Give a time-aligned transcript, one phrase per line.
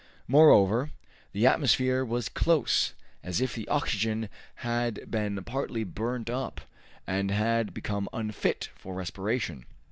[0.27, 0.89] Moreover,
[1.31, 4.29] the atmosphere was close, as if the oxygen
[4.65, 6.59] had been partly burned up,
[7.05, 9.63] and had become unfit for respiration.